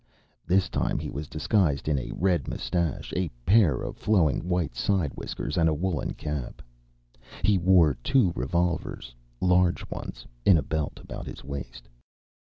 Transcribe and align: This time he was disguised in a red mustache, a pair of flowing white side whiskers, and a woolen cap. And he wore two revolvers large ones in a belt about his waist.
This 0.47 0.67
time 0.67 0.97
he 0.97 1.11
was 1.11 1.27
disguised 1.29 1.87
in 1.87 1.99
a 1.99 2.11
red 2.15 2.47
mustache, 2.47 3.13
a 3.15 3.29
pair 3.45 3.83
of 3.83 3.95
flowing 3.97 4.39
white 4.49 4.75
side 4.75 5.11
whiskers, 5.13 5.57
and 5.59 5.69
a 5.69 5.75
woolen 5.75 6.15
cap. 6.15 6.63
And 7.37 7.45
he 7.47 7.59
wore 7.59 7.93
two 8.03 8.33
revolvers 8.35 9.13
large 9.39 9.87
ones 9.91 10.25
in 10.43 10.57
a 10.57 10.63
belt 10.63 10.99
about 10.99 11.27
his 11.27 11.43
waist. 11.43 11.87